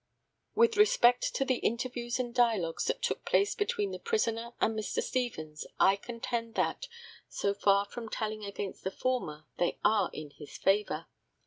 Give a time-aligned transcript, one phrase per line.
[0.55, 4.99] ]With respect to the interviews and dialogues that took place between the prisoner and Mr.
[4.99, 6.87] Stevens, I contend that,
[7.29, 11.05] so far from telling against the former, they are in his favour.